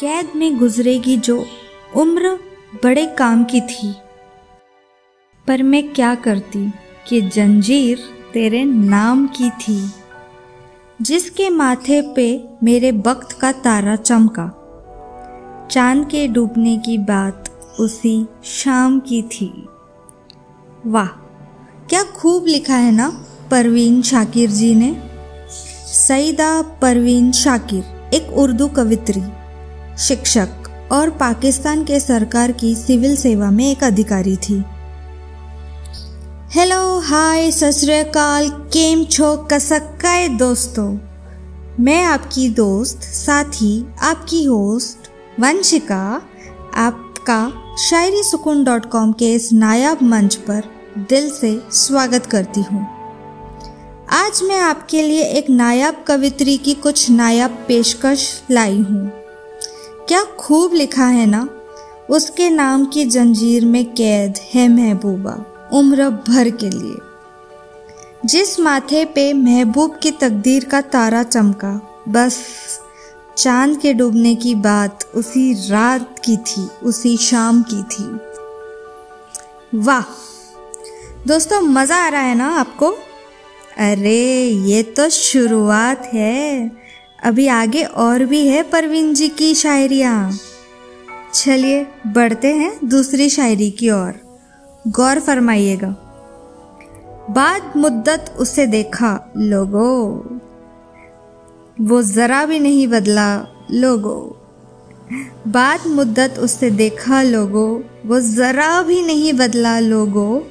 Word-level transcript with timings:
कैद 0.00 0.32
में 0.36 0.58
गुजरेगी 0.58 1.16
जो 1.16 1.46
उम्र 1.96 2.38
बड़े 2.84 3.06
काम 3.06 3.44
की 3.44 3.60
थी। 3.60 3.94
पर 5.46 5.62
मैं 5.62 5.92
क्या 5.92 6.14
करती 6.14 6.72
कि 7.08 7.20
जंजीर 7.20 7.98
तेरे 8.32 8.64
नाम 8.64 9.26
की 9.26 9.50
थी, 9.50 9.90
जिसके 11.02 11.50
माथे 11.50 12.14
पे 12.14 12.44
मेरे 12.62 12.90
वक्त 12.90 13.32
का 13.32 13.52
तारा 13.52 13.96
चमका। 13.96 14.46
चाँद 15.70 16.08
के 16.10 16.28
डूबने 16.28 16.76
की 16.78 16.98
बात 16.98 17.50
उसी 17.80 18.26
शाम 18.44 19.00
की 19.00 19.22
थी। 19.22 19.68
वाह, 20.86 21.08
क्या 21.88 22.02
खूब 22.02 22.46
लिखा 22.46 22.76
है 22.76 22.92
ना 22.92 23.24
परवीन 23.50 24.02
शाकिर 24.02 24.50
जी 24.50 24.74
ने। 24.74 24.96
सईदा 25.86 26.62
परवीन 26.62 27.32
शाकिर, 27.32 28.10
एक 28.14 28.32
उर्दू 28.38 28.68
कवित्री। 28.68 29.22
शिक्षक 29.98 30.48
और 30.92 31.10
पाकिस्तान 31.10 31.84
के 31.84 32.00
सरकार 32.00 32.52
की 32.52 32.74
सिविल 32.74 33.16
सेवा 33.16 33.50
में 33.50 33.70
एक 33.70 33.84
अधिकारी 33.84 34.36
थी। 34.36 34.64
हेलो, 36.52 36.98
हाय 36.98 37.50
ससुरकाल 37.50 38.48
केम 38.48 39.04
छो 39.04 39.36
कसक्काए 39.36 40.28
दोस्तों? 40.28 40.98
मैं 41.80 42.04
आपकी 42.04 42.48
दोस्त, 42.48 43.02
साथी, 43.02 43.86
आपकी 44.02 44.44
होस्ट, 44.44 44.96
वंशिका, 45.40 46.22
आपका 46.74 47.52
शायरी 47.76 48.22
सुकून 48.22 48.64
डॉट 48.64 48.86
कॉम 48.86 49.12
के 49.12 49.32
इस 49.32 49.52
नायाब 49.52 50.02
मंच 50.02 50.34
पर 50.34 50.62
दिल 50.98 51.30
से 51.30 51.62
स्वागत 51.72 52.26
करती 52.26 52.60
हूँ। 52.60 52.86
आज 54.12 54.40
मैं 54.42 54.58
आपके 54.58 55.02
लिए 55.02 55.24
एक 55.24 55.50
नायाब 55.50 56.04
कवित्री 56.08 56.56
की 56.56 56.74
कुछ 56.74 57.10
नायाब 57.10 57.64
पेशकश 57.68 58.42
लाई 58.50 58.78
हूँ। 58.78 59.23
क्या 60.08 60.24
खूब 60.24 60.72
लिखा 60.72 61.06
है 61.06 61.26
ना? 61.26 61.48
उसके 62.10 62.50
नाम 62.50 62.86
की 62.86 63.04
जंजीर 63.04 63.64
में 63.64 63.94
कैद 63.94 64.34
है 64.54 64.68
महबूबा, 64.68 65.68
उम्र 65.72 66.10
भर 66.10 66.50
के 66.50 66.70
लिए। 66.70 66.96
जिस 68.24 68.60
माथे 68.60 69.04
पे 69.04 69.32
महबूब 69.32 69.98
की 70.02 70.10
तकदीर 70.10 70.64
का 70.64 70.80
तारा 70.80 71.22
चमका, 71.22 72.02
बस 72.08 72.38
चाँद 73.36 73.78
के 73.78 73.94
डूबने 73.94 74.34
की 74.34 74.54
बात 74.54 75.08
उसी 75.14 75.68
रात 75.68 76.16
की 76.24 76.36
थी, 76.36 76.68
उसी 76.82 77.16
शाम 77.16 77.64
की 77.72 77.82
थी। 77.82 78.20
वाह! 79.78 80.02
दोस्तों, 81.26 81.60
मज़ा 81.60 81.96
आ 81.96 82.08
रहा 82.08 82.20
है 82.20 82.34
ना 82.34 82.48
आपको? 82.48 82.90
अरे, 83.78 84.48
ये 84.48 84.82
तो 84.82 85.08
शुरुआत 85.08 86.10
है। 86.14 86.83
अभी 87.24 87.46
आगे 87.46 87.82
और 87.82 88.24
भी 88.24 88.48
है 88.48 88.62
परवीन 88.62 89.14
जी 89.14 89.28
की 89.28 89.54
शायरियाँ। 89.54 90.38
चलिए, 91.34 91.86
बढ़ते 92.06 92.48
हैं 92.48 92.78
दूसरी 92.84 93.28
शायरी 93.28 93.70
की 93.70 93.90
ओर। 93.90 94.40
गौर 94.88 95.20
फरमाइएगा। 95.20 95.88
बाद 97.30 97.72
मुद्दत 97.76 98.36
उसे 98.38 98.66
देखा, 98.66 99.32
लोगो। 99.36 100.24
वो 101.80 102.02
ज़रा 102.02 102.46
भी 102.46 102.58
नहीं 102.58 102.88
बदला, 102.88 103.46
लोगो। 103.70 104.36
बाद 105.48 105.86
मुद्दत 105.86 106.34
उससे 106.38 106.70
देखा, 106.70 107.22
लोगो। 107.22 107.84
वो 108.06 108.20
ज़रा 108.20 108.82
भी 108.82 109.02
नहीं 109.02 109.32
बदला, 109.32 109.78
लोगो। 109.78 110.46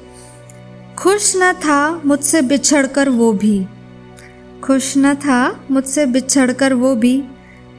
खुश 0.98 1.32
न 1.36 1.52
था 1.52 2.02
मुझसे 2.06 2.42
बिछड़कर 2.42 3.08
वो 3.08 3.32
भी। 3.32 3.66
खुश 4.64 4.94
न 4.96 5.14
था, 5.14 5.64
मुझसे 5.70 6.06
बिछड़कर 6.06 6.74
वो 6.74 6.94
भी, 6.94 7.24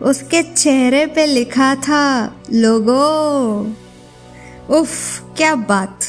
उसके 0.01 0.43
चेहरे 0.43 1.05
पे 1.05 1.25
लिखा 1.25 1.75
था, 1.75 2.35
लोगो। 2.53 3.61
उफ, 4.79 5.23
क्या 5.37 5.55
बात। 5.55 5.99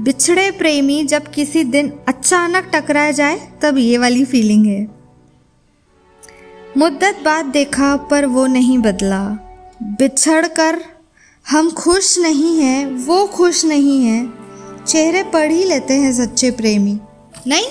बिछड़े 0.00 0.50
प्रेमी 0.50 1.04
जब 1.04 1.30
किसी 1.30 1.64
दिन 1.64 1.92
अचानक 2.08 2.70
टकरा 2.74 3.10
जाए, 3.10 3.52
तब 3.62 3.78
ये 3.78 3.98
वाली 3.98 4.24
फीलिंग 4.24 4.66
है। 4.66 4.88
मुद्दत 6.76 7.22
बाद 7.24 7.44
देखा, 7.44 7.96
पर 7.96 8.26
वो 8.26 8.46
नहीं 8.46 8.78
बदला। 8.78 9.28
बिछड़ 9.82 10.46
कर 10.46 10.82
हम 11.48 11.70
खुश 11.70 12.18
नहीं 12.18 12.60
हैं, 12.60 12.86
वो 12.86 13.26
खुश 13.26 13.64
नहीं 13.64 14.06
है। 14.06 14.28
चेहरे 14.86 15.22
पढ़ 15.22 15.52
ही 15.52 15.64
लेते 15.64 15.94
हैं 15.94 16.12
सच्चे 16.12 16.50
प्रेमी। 16.50 17.00
नहीं? 17.46 17.64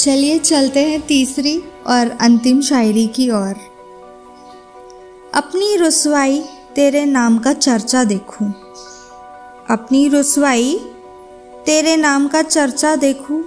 चलिए 0.00 0.38
चलते 0.38 0.80
हैं 0.80 1.00
तीसरी 1.00 1.62
और 1.86 2.10
अंतिम 2.20 2.60
शायरी 2.60 3.06
की 3.06 3.30
ओर। 3.30 3.54
अपनी 5.34 5.76
रसवाई 5.76 6.42
तेरे 6.74 7.04
नाम 7.04 7.38
का 7.38 7.52
चर्चा 7.52 8.04
देखूँ। 8.04 8.48
अपनी 9.70 10.08
रसवाई 10.08 10.80
तेरे 11.66 11.96
नाम 11.96 12.28
का 12.28 12.42
चर्चा 12.42 12.96
देखूँ। 12.96 13.44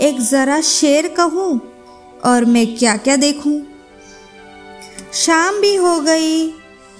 एक 0.00 0.20
ज़रा 0.20 0.60
शेर 0.60 1.08
कहूँ 1.08 1.60
और 2.24 2.44
मैं 2.44 2.76
क्या 2.76 2.96
क्या 2.96 3.16
देखूँ। 3.16 3.62
शाम 5.12 5.60
भी 5.60 5.74
हो 5.74 6.00
गई, 6.00 6.48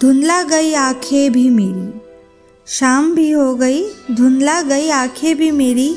धुंधला 0.01 0.43
गई 0.43 0.75
आँखें 0.75 1.33
भी 1.33 1.51
मेरी। 1.51 2.01
शाम 2.67 3.15
भी 3.15 3.31
हो 3.31 3.55
गई, 3.55 3.85
धुंधला 4.11 4.63
गई 4.63 4.91
आँखें 4.91 5.37
भी 5.37 5.51
मेरी। 5.51 5.97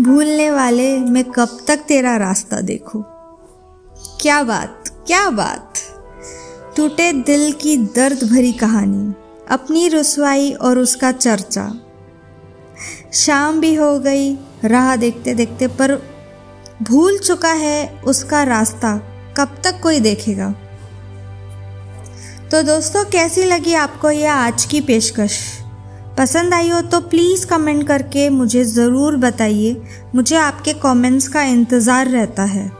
भूलने 0.00 0.50
वाले 0.50 0.98
मैं 0.98 1.24
कब 1.24 1.58
तक 1.68 1.76
तेरा 1.76 2.16
रास्ता 2.16 2.60
देखूँ? 2.60 3.04
क्या 4.20 4.42
बात 4.42 4.88
क्या 5.06 5.30
बात। 5.30 5.74
टूटे 6.76 7.12
दिल 7.12 7.52
की 7.52 7.76
दर्द 7.76 8.24
भरी 8.32 8.52
कहानी, 8.52 9.14
अपनी 9.48 9.88
रसवाई 9.88 10.52
और 10.52 10.78
उसका 10.78 11.12
चर्चा। 11.12 11.72
शाम 13.12 13.60
भी 13.60 13.74
हो 13.74 13.98
गई, 13.98 14.34
राह 14.64 14.96
देखते 14.96 15.34
देखते, 15.34 15.66
पर 15.66 16.02
भूल 16.82 17.18
चुका 17.18 17.52
है 17.52 18.00
उसका 18.00 18.42
रास्ता, 18.42 18.96
कब 19.36 19.58
तक 19.64 19.80
कोई 19.82 20.00
देखेगा? 20.00 20.50
तो 22.50 22.62
दोस्तों, 22.62 23.04
कैसी 23.04 23.42
लगी 23.42 23.74
आपको 23.74 24.10
यह 24.10 24.34
आज 24.34 24.64
की 24.64 24.80
पेशकश? 24.80 25.63
पसंद 26.18 26.54
आई 26.54 26.68
हो 26.68 26.80
तो 26.80 27.00
प्लीज़ 27.00 27.46
कमेंट 27.46 27.86
करके 27.86 28.28
मुझे 28.30 28.64
ज़रूर 28.64 29.16
बताइए। 29.16 29.76
मुझे 30.14 30.36
आपके 30.36 30.72
कमेंट्स 30.72 31.28
का 31.28 31.42
इंतज़ार 31.42 32.08
रहता 32.08 32.42
है। 32.42 32.70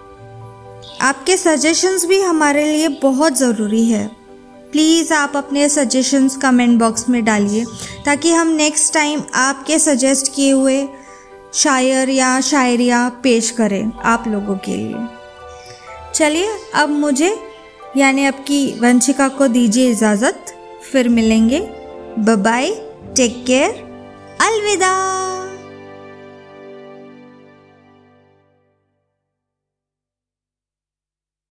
आपके 1.02 1.36
सजेशंस 1.36 2.04
भी 2.04 2.20
हमारे 2.20 2.64
लिए 2.64 2.88
बहुत 3.02 3.38
ज़रूरी 3.38 3.84
है। 3.84 4.06
प्लीज़ 4.72 5.12
आप 5.14 5.36
अपने 5.36 5.68
सजेशंस 5.68 6.36
कमेंट 6.36 6.78
बॉक्स 6.78 7.08
में 7.08 7.24
डालिए, 7.24 7.64
ताकि 8.04 8.32
हम 8.32 8.48
नेक्स्ट 8.48 8.92
टाइम 8.94 9.22
आपके 9.34 9.78
सजेस्ट 9.78 10.32
किए 10.34 10.50
हुए 10.50 10.86
शायर 11.54 12.10
या 12.10 12.40
शायरिया 12.40 13.08
पेश 13.22 13.50
करें 13.50 13.92
आप 14.04 14.24
लोगों 14.28 14.56
के 14.56 14.76
लिए। 14.76 15.06
चलिए, 16.14 16.48
अब 16.74 16.88
मुझे, 16.90 17.36
यानी 17.96 18.24
आपकी 18.26 18.66
वंशिका 18.80 19.28
को 19.28 19.48
दीजिए 19.48 19.90
इजाज़त। 19.90 20.54
फिर 20.92 21.08
मिलेंगे। 21.08 21.60
Bye 22.18 22.70
Take 23.14 23.44
care. 23.46 23.74
Alvida. 24.40 25.53